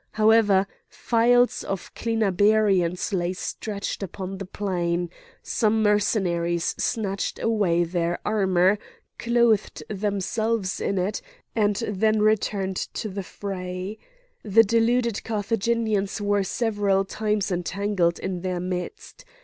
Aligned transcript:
However, 0.13 0.65
files 0.89 1.63
of 1.63 1.93
Clinabarians 1.93 3.13
lay 3.13 3.33
stretched 3.33 4.01
upon 4.01 4.39
the 4.39 4.47
plain; 4.47 5.11
some 5.43 5.83
Mercenaries 5.83 6.73
snatched 6.79 7.37
away 7.37 7.83
their 7.83 8.17
armour, 8.25 8.79
clothed 9.19 9.83
themselves 9.89 10.79
in 10.81 10.97
it, 10.97 11.21
and 11.55 11.75
then 11.87 12.19
returned 12.19 12.77
to 12.77 13.09
the 13.09 13.21
fray. 13.21 13.99
The 14.43 14.63
deluded 14.63 15.23
Carthaginians 15.23 16.19
were 16.19 16.41
several 16.41 17.05
times 17.05 17.51
entangled 17.51 18.17
in 18.17 18.41
their 18.41 18.59
midst. 18.59 19.23